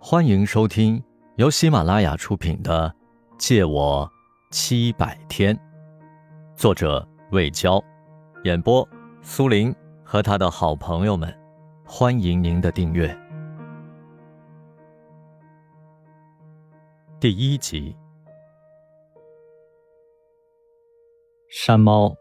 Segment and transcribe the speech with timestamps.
[0.00, 1.02] 欢迎收听
[1.36, 2.88] 由喜马拉雅出品的
[3.36, 4.08] 《借我
[4.50, 5.54] 七百天》，
[6.54, 7.82] 作者魏娇，
[8.44, 8.88] 演播
[9.22, 9.74] 苏林
[10.04, 11.36] 和他的好朋友们。
[11.84, 13.14] 欢迎您的订阅。
[17.18, 17.94] 第一集，
[21.50, 22.14] 山猫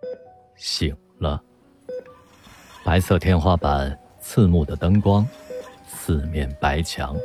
[0.56, 1.42] 醒了。
[2.84, 5.26] 白色天花板，刺目的灯光，
[5.86, 7.16] 四面白墙。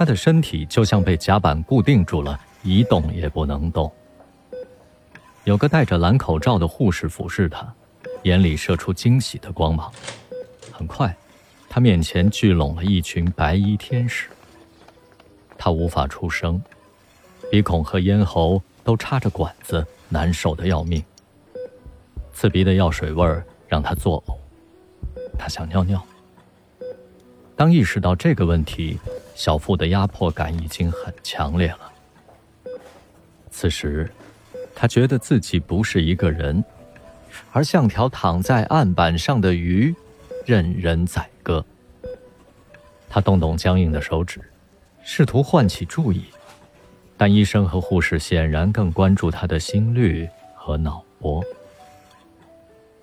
[0.00, 3.92] 他的身体就像被甲板固定住了，一动也不能动。
[5.44, 7.70] 有个戴着蓝口罩的护士俯视他，
[8.22, 9.92] 眼里射出惊喜的光芒。
[10.72, 11.14] 很快，
[11.68, 14.30] 他面前聚拢了一群白衣天使。
[15.58, 16.58] 他无法出声，
[17.50, 21.04] 鼻孔和咽喉都插着管子，难受的要命。
[22.32, 24.38] 刺鼻的药水味儿让他作呕，
[25.38, 26.02] 他想尿尿。
[27.54, 28.98] 当意识到这个问题，
[29.40, 31.90] 小腹的压迫感已经很强烈了。
[33.50, 34.12] 此时，
[34.74, 36.62] 他觉得自己不是一个人，
[37.50, 39.94] 而像条躺在案板上的鱼，
[40.44, 41.64] 任人宰割。
[43.08, 44.42] 他动动僵硬的手指，
[45.02, 46.26] 试图唤起注意，
[47.16, 51.42] 但医生和护士显然更关注他的心率和脑波。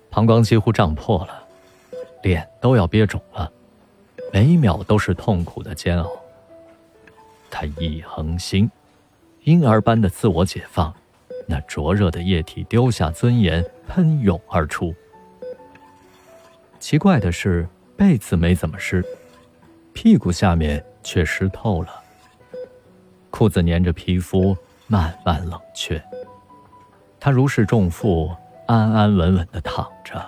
[0.08, 1.42] 膀胱几乎胀破了，
[2.22, 3.50] 脸都要憋肿了。
[4.32, 6.08] 每一秒都是痛苦的煎熬。
[7.50, 8.70] 他一横心，
[9.44, 10.94] 婴儿般的自我解放，
[11.46, 14.94] 那灼热的液体丢下尊严，喷涌而出。
[16.78, 19.04] 奇怪的是，被子没怎么湿，
[19.92, 21.88] 屁股下面却湿透了。
[23.30, 26.02] 裤子粘着皮肤，慢慢冷却。
[27.20, 28.30] 他如释重负，
[28.66, 30.24] 安安稳稳地躺着，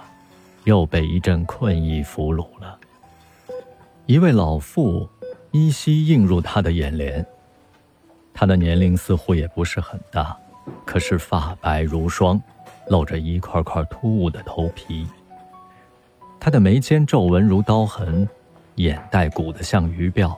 [0.65, 2.79] 又被一阵困意俘虏了。
[4.07, 5.09] 一位老妇
[5.53, 7.25] 依稀映入他的眼帘，
[8.33, 10.37] 他的年龄似乎也不是很大，
[10.85, 12.41] 可是发白如霜，
[12.89, 15.07] 露着一块块突兀的头皮。
[16.39, 18.29] 他的眉间皱纹如刀痕，
[18.77, 20.37] 眼袋鼓得像鱼鳔，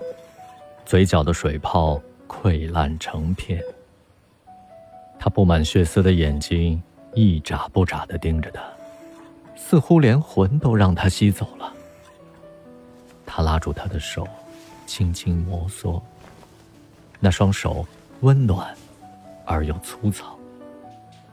[0.87, 3.63] 嘴角的水泡溃烂成片。
[5.19, 6.83] 他布满血丝的眼睛
[7.15, 8.63] 一眨不眨地盯着他，
[9.55, 11.71] 似乎连魂都让他吸走了。
[13.27, 14.27] 他拉住她的手，
[14.87, 16.01] 轻轻摩挲。
[17.21, 17.87] 那双手
[18.21, 18.75] 温暖
[19.45, 20.39] 而又粗糙。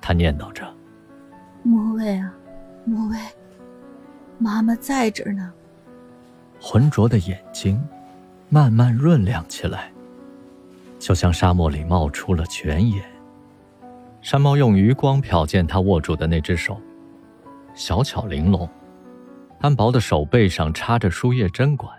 [0.01, 0.67] 他念叨着
[1.63, 2.33] ：“莫威啊，
[2.85, 3.17] 莫威，
[4.37, 5.51] 妈妈在这儿呢。”
[6.61, 7.81] 浑浊的眼睛
[8.49, 9.91] 慢慢润亮起来，
[10.99, 13.03] 就像沙漠里冒出了泉眼。
[14.21, 16.79] 山猫用余光瞟见他握住的那只手，
[17.73, 18.67] 小巧玲珑。
[19.61, 21.97] 单薄的手背上插着输液针管，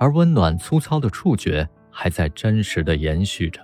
[0.00, 3.60] 而温暖粗糙的触觉还在真实的延续着。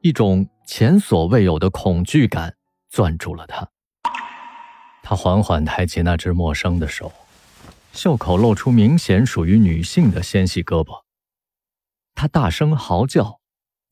[0.00, 2.56] 一种前所未有的恐惧感
[2.90, 3.70] 攥住了他。
[5.04, 7.12] 他缓缓抬起那只陌生的手，
[7.92, 11.04] 袖口露出明显属于女性的纤细胳膊。
[12.16, 13.40] 他大声嚎叫，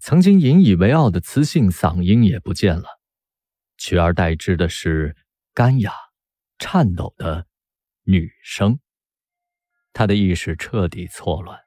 [0.00, 3.00] 曾经引以为傲的磁性嗓音也不见了，
[3.78, 5.16] 取而代之的是
[5.54, 5.92] 干哑。
[6.58, 7.46] 颤抖的
[8.04, 8.80] 女声，
[9.96, 11.58] 他的意识彻底错乱，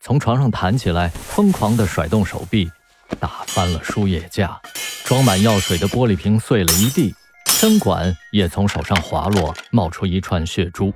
[0.00, 2.70] 从床上弹起来，疯狂地甩动手臂，
[3.18, 4.60] 打翻了输液架，
[5.04, 7.12] 装满药水的玻璃瓶碎了一地，
[7.60, 10.94] 针管也从手上滑落，冒出一串血珠。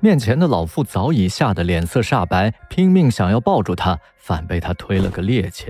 [0.00, 5.68] 面前的老妇早已吓得脸色煞白，拼命想要抱住他，反被他推了个趔趄。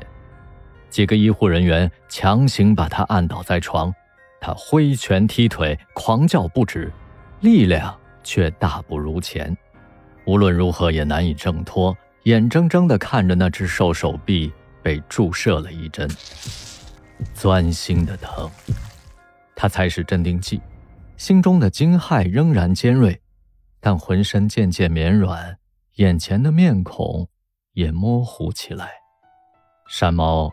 [0.89, 3.95] 几个医护人员强行把他按倒在床。
[4.41, 6.91] 他挥拳踢腿，狂叫不止，
[7.41, 9.55] 力量却大不如前，
[10.25, 16.09] 无论如何也难以挣脱，眼睁睁地看着那只瘦手臂被注射了一针，
[17.35, 18.51] 钻心的疼。
[19.57, 20.61] 他才是镇定剂，
[21.17, 23.21] 心中的惊骇仍然尖锐，
[23.81, 25.57] 但浑身渐渐绵软，
[25.97, 27.29] 眼前的面孔
[27.73, 28.91] 也模糊起来。
[29.89, 30.51] 山猫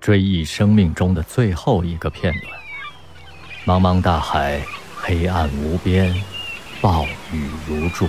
[0.00, 2.52] 追忆生命中的最后一个片段。
[3.64, 4.60] 茫茫大海，
[4.96, 6.14] 黑暗无边，
[6.82, 8.06] 暴雨如注。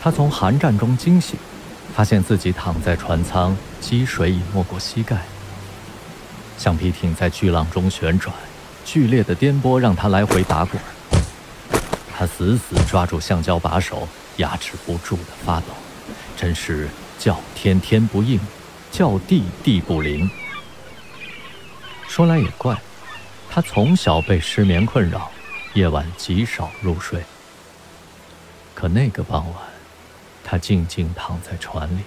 [0.00, 1.38] 他从寒战中惊醒，
[1.94, 5.16] 发现自己躺在船舱，积水已没过膝盖。
[6.56, 8.34] 橡皮艇在巨浪中旋转，
[8.84, 10.80] 剧烈的颠簸让他来回打滚。
[12.16, 15.66] 他死死抓住橡胶把手，牙齿不住的发抖，
[16.36, 16.88] 真是
[17.18, 18.40] 叫天天不应，
[18.90, 20.30] 叫地地不灵。
[22.08, 22.76] 说来也怪。
[23.48, 25.30] 他从小被失眠困扰，
[25.72, 27.22] 夜晚极少入睡。
[28.74, 29.54] 可那个傍晚，
[30.48, 32.02] 他静静躺在船里，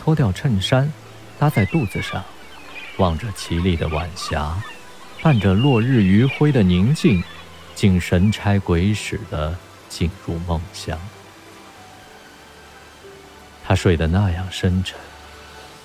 [0.00, 0.90] 脱掉衬衫，
[1.36, 2.22] 搭在肚子上，
[2.98, 4.62] 望着绮丽的晚霞，
[5.20, 7.24] 伴着落日余晖的宁静，
[7.74, 9.58] 竟神差鬼使的
[9.88, 10.96] 进入梦乡。
[13.64, 14.96] 他睡得那样深沉，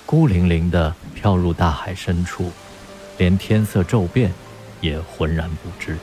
[0.06, 2.52] 孤零零的飘入大海深处，
[3.18, 4.32] 连天色骤变
[4.80, 5.98] 也浑然不知。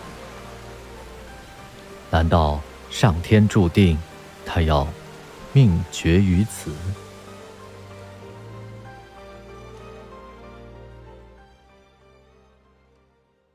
[2.09, 2.59] 难道
[2.89, 3.97] 上天注定
[4.45, 4.85] 他要
[5.57, 6.71] 命绝于此？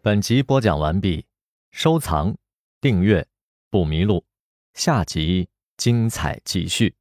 [0.03, 1.25] 本集播讲完毕，
[1.71, 2.37] 收藏、
[2.81, 3.25] 订阅
[3.71, 4.25] 不迷路，
[4.75, 6.97] 下集精彩继续。